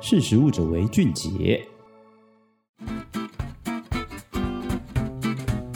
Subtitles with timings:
[0.00, 1.60] 识食物者为俊杰。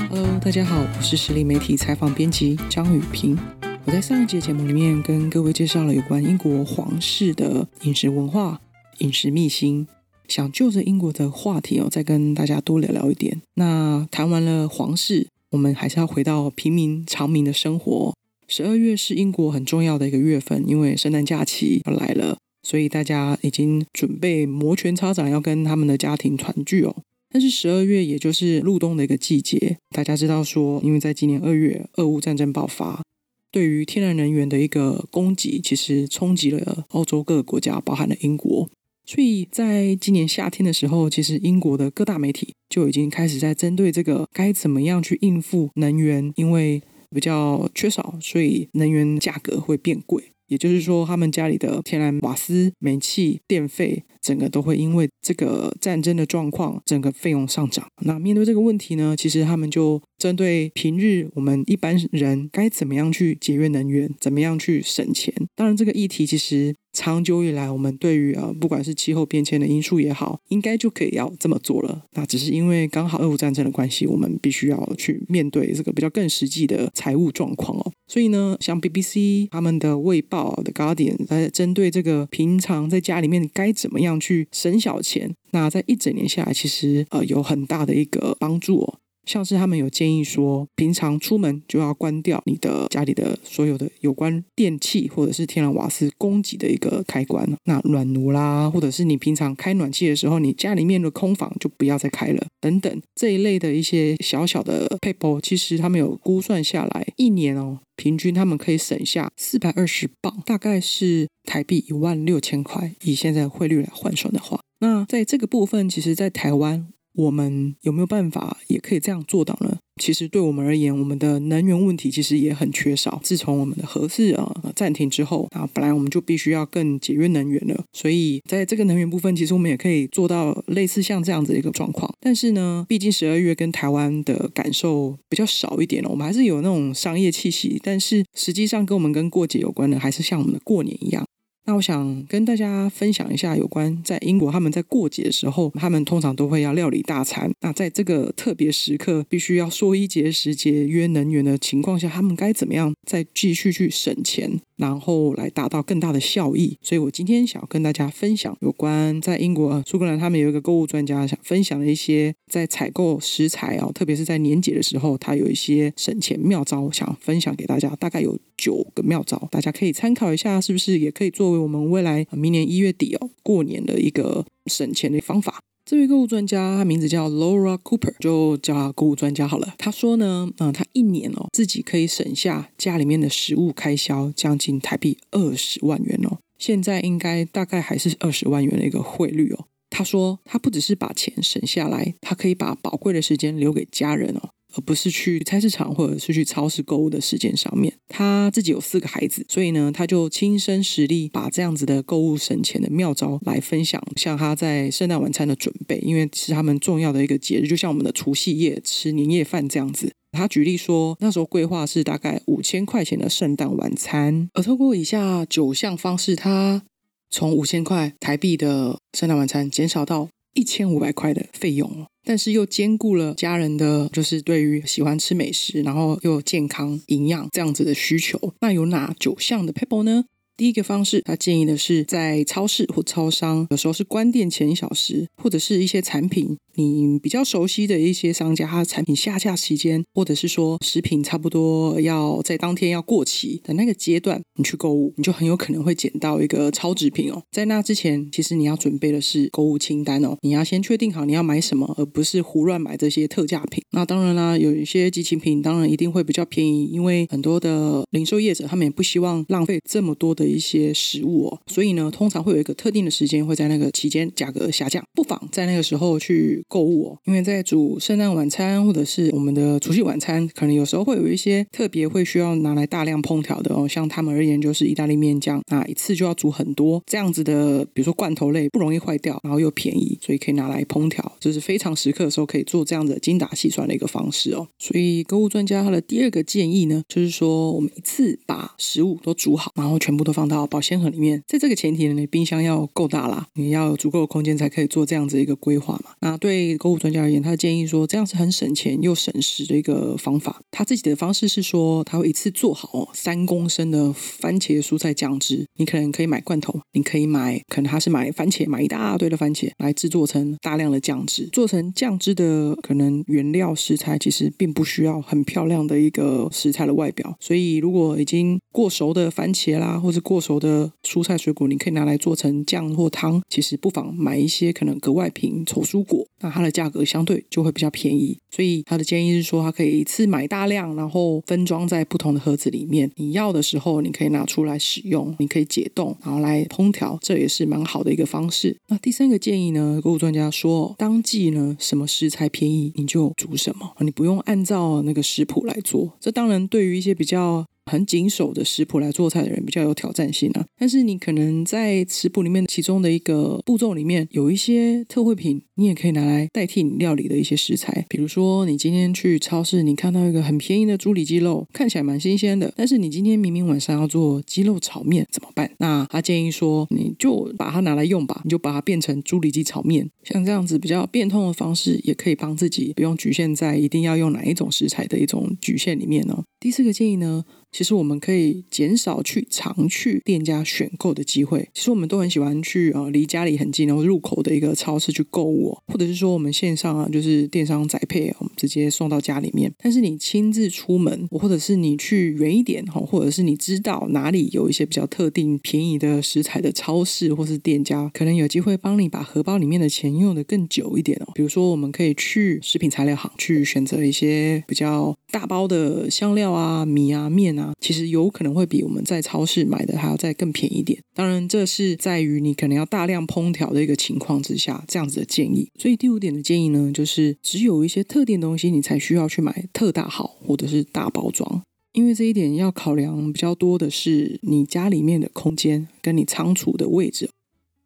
[0.09, 3.37] Hello，大家好，我是实力媒体采访编辑张雨萍。
[3.85, 8.61] 我在上一节节目里面跟各位介绍了有关英国皇室的饮食文化、
[8.99, 9.89] 饮食秘辛，
[10.29, 13.43] 想就着英国的话题哦，再跟大家多聊聊一点。
[13.55, 18.15] 那谈完了皇室，我们还是要回到平民常民的生活。
[18.47, 22.39] 十二月是英国很重要的一个月份，因为圣诞假期要来了，
[22.73, 26.97] 所以大家已经准备摩拳擦掌，要跟他们的家庭团聚哦。
[27.31, 33.03] 但是十二月也就是入冬的一个季节，大家知道说，因为在今年二月俄乌战争爆发，
[33.51, 38.71] 对于天然能源的一个供给，其实冲击了欧洲各个国家，包含了英国。
[39.05, 50.25] 所以在今年夏天的时候，其实英国的各大媒体就已经开始在针对这个该怎么样去应付能源，因为比较缺少，所以能源价格会变贵。
[50.53, 57.89] 也就是说，他们家里的天然瓦斯、煤气、电费，整个都会因为这个战争的状况，整个费用上涨。
[58.03, 65.35] 那面对这个问题呢，其实他们就针对平日我们一般人该怎么样去节约能源，怎么样去省钱。
[65.57, 72.05] 当然，这个议题其实长久以来，我们对于呃不管是气候变迁的因素也好，应该就可以要这么做了。
[72.13, 77.93] 那只是因为刚好俄乌战争的关系，我们必须要去面对这个比较更实际的财务状况哦。
[78.07, 89.01] 所以呢，像 BBC 他们的卫报的 Guardian 在针对这个平常在家里面该怎么样去省小钱，那在一整年下来，其实呃有很大的一个帮助哦。
[89.25, 97.49] 像是他们有建议说，平常出门就要关掉你的家里的所有的有关电器或者是天然瓦斯供给的一个开关。
[97.65, 116.89] 那暖炉啦，或者是你平常开暖气的时候，你家里面的空房就不要再开了，等等这一类的一些小小的撇步，其实他们有估算下来，一年哦，平均他们可以省下四百二十镑，大概是台币一万六千块，以现在汇率来换算的话，那在这个部分，其实在台湾。
[117.15, 119.79] 我们有没有办法也可以这样做到呢？
[120.01, 123.21] 其实对我们而言，我们的能源问题其实也很缺少。
[123.23, 127.85] 自从我们的核四啊暂停之后啊，本来我们就必须要更节约能源了。
[127.93, 132.13] 所以在这个能源部分，其实我们也可以做到类似像这样子的一个状况。
[132.19, 137.79] 但是呢，毕竟十二月跟台湾的感受比较少一点了，我们还是有那种商业气息。
[137.83, 141.23] 但是实际上跟我们跟过节有关的，还是像我们的过年一样。
[141.65, 147.53] 那我想跟大家分享一下有关在英国他们在过节的时候，他们通常都会要料理大餐。
[147.61, 156.77] 那在这个特别时刻，必须要说衣节食节约能源的情况下，他们该怎么样再继续去省钱，然后来达到更大的效益？
[156.83, 171.52] 所以我今天想要跟大家分享有关在英国苏格兰他们有一个购物专家想分享的一些在采购食材啊，特别是在年节的时候，他有一些省钱妙招，想分享给大家，大概有九个妙招，大家可以参考一下，是不是也可以做？
[171.53, 175.61] 为我们未来明年一月底哦，过年的一个省钱的方法。
[175.85, 179.75] 这位购物专家，他名字叫 Laura Cooper，就叫他购物专家好了。
[179.79, 186.39] 他说呢，嗯，他一年哦，自己可以省下家里面的食物开销将近台币二十万元哦。
[186.57, 189.67] 现在应该大概还是二十万元的一个汇率哦。
[189.91, 194.51] 他说，他不只是把钱省下来，他可以把宝贵的时间留给家人哦。
[194.75, 204.03] 而不是去菜市场或者是去超市购物的时间上面，他自己有四个孩子，所以呢，他就亲身实力把这样子的购物省钱的妙招来分享。
[204.17, 210.13] 像他在圣诞晚餐的准备，因为是他们重要的一个节日，就像我们的除夕夜吃年夜饭这样子。
[210.33, 216.83] 他举例说，那时候规划是大概五千块钱的圣诞晚餐，而透过以下九项方式，他
[217.29, 222.07] 从五千块台币的圣诞晚餐减少到一千五百块的费用。
[222.25, 228.55] 但是又兼顾了家人的，就是对于喜欢吃美食，然后又健康营养这样子的需求。
[228.61, 230.25] 那有哪九项的 pebble 呢？
[230.55, 247.43] 第一个方式，他建议的是在超市或超商，有时候是关店前一小时，或者是一些产品你比较熟悉的一些商家，他的产品下架期间，或者是说食品差不多要在当天要过期的那个阶段，你去购物，你就很有可能会捡到一个超值品哦。
[247.53, 253.85] 在那之前，其实你要准备的是购物清单哦，你要先确定好你要买什么，而不是胡乱买这些特价品。
[253.93, 260.33] 那当然啦，有一些激情品，当然一定会比较便宜，因为很多的零售业者他们也不希望浪费这么多。
[260.35, 284.69] 的一些食物哦，所以呢，通常会有一个特定的时间会在那个期间价格下降，不妨在那个时候去购物哦，因为在煮圣诞晚餐或者是我们的除夕晚餐，可能有时候会有一些特别会需要拿来大量烹调的哦，像他们而言就是意大利面酱，那一次就要煮很多这样子的，比如说罐头类不容易坏掉，然后又便宜，所以可以拿来烹调，就是非常时刻的时候可以做这样子精打细算的一个方式哦。
[284.79, 296.13] 所以购物专家他的第二个建议呢，就是说我们一次把食物都煮好，然后全部都放到保鲜盒里面，在这个前提呢，你冰箱要够大啦，你要有足够的空间才可以做这样子一个规划嘛。
[296.21, 300.61] 那对对购物专家而言，他的建议说这样是很省钱又省时的一个方法。
[300.71, 305.65] 他自己的方式是说，他会一次做好三公升的番茄蔬菜酱汁。
[305.77, 311.49] 你可能可以买罐头，你可以买，可能他是买番茄，买一大堆的番茄来制作成大量的酱汁。
[311.51, 323.41] 做成酱汁的可能原料食材其实并不需要很漂亮的一个食材的外表，所以如果已经过熟的番茄啦，或是过熟的蔬菜水果，你可以拿来做成酱或汤。
[323.49, 328.37] 其实不妨买一些可能格外平丑蔬果，那它的价格相对就会比较便宜。
[328.51, 333.11] 所以他的建议是说，他可以一次买大量，然后分装在不同的盒子里面。
[333.17, 338.77] 你要的时候，你可以拿出来使用，你可以解冻，然后来烹调，这也是蛮好的一个方式。
[338.89, 346.13] 那第三个建议呢，购物专家说，当季呢什么食材便宜，你就煮什么，你不用按照那个食谱来做。
[346.21, 358.07] 这当然对于一些比较很谨守的食谱来做菜的人比较有挑战性啊，但是你可能在食谱里面其中的一个步骤里面有一些特惠品，你也可以拿来代替你料理的一些食材。
[358.09, 365.71] 比如说，你今天去超市，你看到一个很便宜的猪里脊肉，看起来蛮新鲜的，但是你今天明明晚上要做鸡肉炒面，怎么办？
[365.79, 376.45] 那他建议说，你就把它拿来用吧，你就把它变成猪里脊炒面，像这样子比较变通的方式，也可以帮自己不用局限在一定要用哪一种食材的一种局限里面哦。
[376.61, 381.69] 第四个建议呢，其实我们可以减少去常去店家选购的机会。
[381.73, 389.73] 其实我们都很喜欢去啊，离家里很近然后入口的一个超市去购物，或者是说我们线上啊，就是电商宅配，我们直接送到家里面。
[389.83, 401.33] 但是你亲自出门，或者是你去远一点哈，或者是你知道哪里有一些比较特定便宜的食材的超市或是店家，可能有机会帮你把荷包里面的钱用的更久一点哦。
[401.35, 407.62] 比如说，我们可以去食品材料行去选择一些比较大包的香料啊、米啊、面啊。
[407.81, 410.99] 其实有可能会比我们在超市买的还要再更便宜一点。
[411.15, 415.69] 当然，这是在于你可能要大量烹调的一个情况之下，这样子的建议。
[415.79, 421.63] 所以第五点的建议呢，就是只有一些特定东西你才需要去买特大号或者是大包装，
[421.93, 427.31] 因为这一点要考量比较多的是你家里面的空间跟你仓储的位置，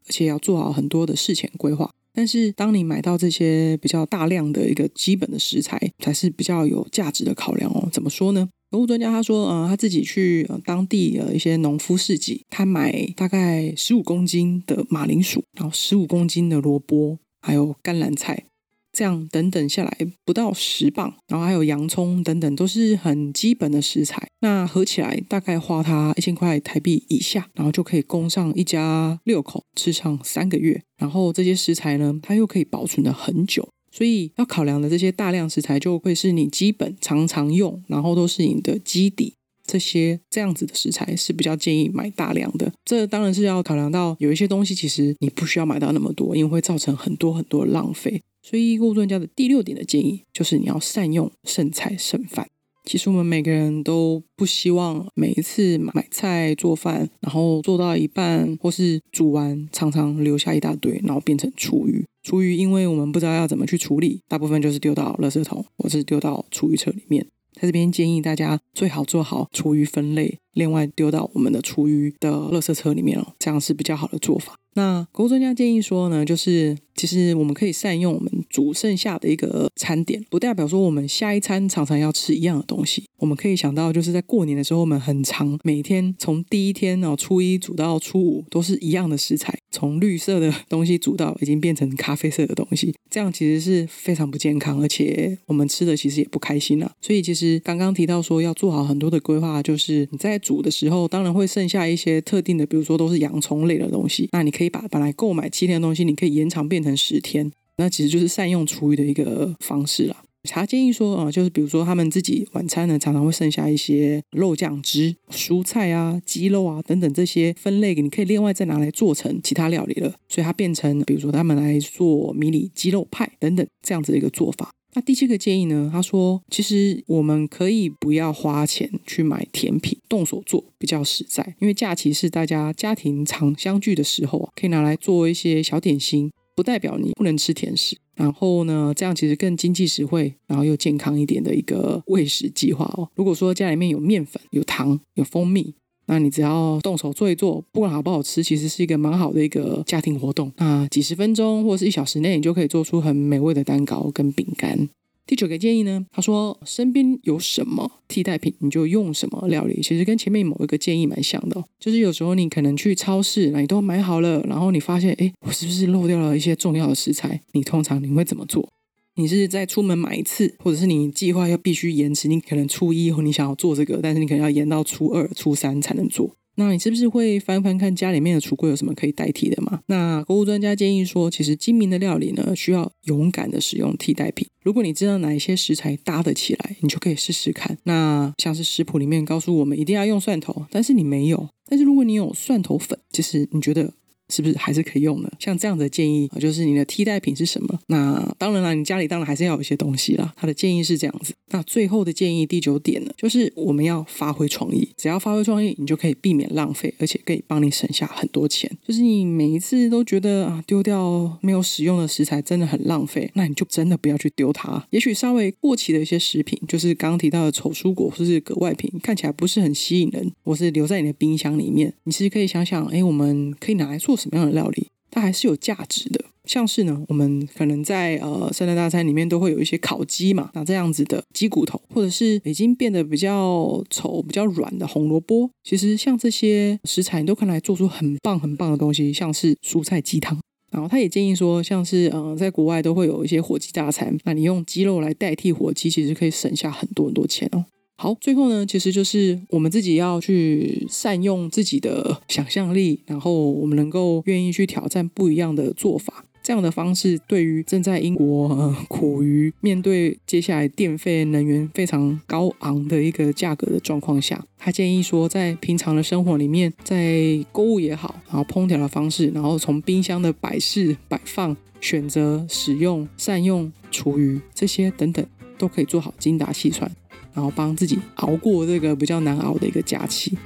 [0.07, 1.91] 而且要做好很多的事前规划。
[2.19, 7.91] 但是当你买到这些比较大量的一个基本的食材，才是比较有价值的考量哦。
[7.93, 8.49] 怎么说呢？
[8.71, 18.45] 购物专家他说，呃，他自己去当地的一些农夫市集，他买大概十五公斤的马铃薯，然后十五公斤的萝卜，还有甘蓝菜，
[18.93, 24.29] 这样等等下来不到十磅，然后还有洋葱等等，都是很基本的食材。
[24.41, 30.83] 那合起来大概花他一千块台币以下，然后就可以供上一家六口吃上三个月。
[30.99, 33.69] 然后这些食材呢，它又可以保存的很久。
[33.97, 39.33] 所以要考量的这些大量食材，就会是你基本常常用，然后都是你的基底。
[39.67, 42.71] 这些这样子的食材是比较建议买大量的。
[42.85, 48.23] 这当然是要考量到有一些东西，其实你不需要买到那么多，因为会造成很多很多的浪费。
[48.43, 52.47] 所以顾专家的第六点的建议就是你要善用剩菜剩饭。
[52.87, 62.07] 其实我们每个人都不希望每一次买菜做饭，然后做到一半或是煮完，常常留下一大堆，然后变成厨余。
[62.23, 67.27] 厨余，因为我们不知道要怎么去处理，大部分就是丢到垃圾桶，或是丢到厨余车里面。
[67.61, 74.55] 在这边建议大家最好做好厨余分类，另外丢到我们的厨余的垃圾车里面哦，这样是比较好的做法。
[74.75, 83.05] 那购物专家建议说呢，就是其实我们可以善用我们煮剩下的一个餐点，不代表说我们下一餐常常要吃一样的东西。
[83.17, 96.91] 我们可以想到，就是在过年的时候，我们很常每天从第一天哦初一煮到初五都是一样的食材，从绿色的东西煮到已经变成咖啡色的东西，这样其实是非常不健康，而且我们吃的其实也不开心了。
[97.03, 110.17] 所以其实刚刚提到说要做好很多的规划，就是你在煮的时候，当然会剩下一些特定的，比如说都是洋葱类的东西，那你可以把本来购买七天的东西，你可以延长变成十天，那其实就是善用厨余的一个方式了。
[110.55, 120.15] 他建议说啊，就是比如说他们自己晚餐呢，常常会剩下一些肉酱汁、蔬菜啊、鸡肉啊等等这些分类，你可以另外再拿来做成其他料理了。
[120.29, 124.71] 所以它变成，比如说他们来做迷你鸡肉派等等这样子的一个做法。
[124.95, 136.33] 那第七个建议呢，他说其实我们可以不要花钱去买甜品，动手做比较实在，因为假期是大家家庭常相聚的时候啊，可以拿来做一些小点心。
[136.57, 137.97] 不代表你不能吃甜食。
[138.17, 143.09] 然后呢，这样其实更经济实惠，然后又健康一点的一个喂食计划哦。
[143.15, 145.75] 如果说家里面有面粉、有糖、有蜂蜜，
[146.07, 150.51] 那你只要动手做一做，不管好不好吃，其实是一个蛮好的一个家庭活动。
[150.57, 154.89] 那几十分钟或者是一小时内，你就可以做出很美味的蛋糕跟饼干。
[155.27, 159.83] 第九个建议呢，他说身边有什么替代品，你就用什么料理。
[159.83, 167.41] 其实跟前面某一个建议蛮像的，就是有时候你可能去超市，那你都买好了，然后你发现，哎，我是不是漏掉了一些重要的食材？
[167.53, 168.73] 你通常你会怎么做？
[169.17, 172.29] 你是在出门买一次，或者是你计划要必须延迟？
[172.29, 176.37] 你可能初一后你想要做这个，但是你可能要延到初二、初三才能做。
[176.57, 179.81] 那你是不是会翻翻看家里面的橱柜有什么可以代替的吗？
[179.87, 184.49] 那购物专家建议说，其实精明的料理呢，需要勇敢的使用替代品。
[184.63, 187.79] 如果你知道哪一些食材搭得起来，你就可以试试看。
[187.85, 191.49] 那像是食谱里面告诉我们一定要用蒜头，但是你没有。
[191.69, 193.93] 但是如果你有蒜头粉，其实你觉得？
[194.29, 195.33] 是不是还是可以用的？
[195.39, 197.79] 像这样的建议啊，就是你的替代品是什么？
[197.87, 200.33] 那当然了，你家里当然还是要有一些东西啦。
[200.37, 201.33] 他的建议是这样子。
[201.51, 204.89] 那最后的建议第九点呢，就是我们要发挥创意。
[204.97, 208.71] 只要发挥创意，你就可以避免浪费，而且可以帮你省下很多钱。
[208.87, 214.85] 就是你每一次都觉得啊，丢掉没有使用的食材真的很浪费，那你就真的不要去丢它。
[214.91, 224.16] 也许稍微过期的一些食品，就是刚刚提到的丑蔬果或是格外品，看起来不是很吸引人，或是留在你的冰箱里面，你其实可以想想，哎，我们可以拿来做。
[224.17, 226.25] 什么样的料理，它还是有价值的。
[226.45, 240.39] 像是呢，我们可能在呃圣诞大餐里面都会有一些烤鸡嘛，那这样子的鸡骨头，或者是已经变得比较丑、比较软的红萝卜，其实像这些食材，你都可以来做出很棒、很棒的东西，像是蔬菜鸡汤。
[240.71, 247.65] 然后他也建议说，像是呃在国外都会有一些火鸡大餐，那你用鸡肉来代替火鸡，其实可以省下很多很多钱哦。
[247.99, 256.25] 好，最后呢，其实就是我们自己要去善用自己的想象力，然后我们能够愿意去挑战不一样的做法。
[256.43, 275.27] 这样的方式对于正在英国苦于面对接下来电费、能源非常高昂的一个价格的状况下，他建议说，在平常的生活里面，在购物也好，然后烹调的方式，然后从冰箱的摆饰、摆放、选择、使用、善用厨余这些等等，
[275.59, 276.89] 都可以做好精打细算。
[277.37, 280.37] 然后帮自己熬过这个比较难熬的一个假期。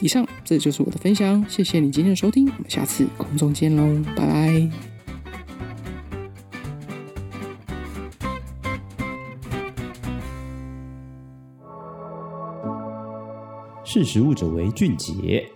[0.00, 4.68] 以上，这就是我的分享，谢谢你今天的收听，我们下次空中见喽，拜拜。
[13.84, 15.48] 识时务者为俊杰。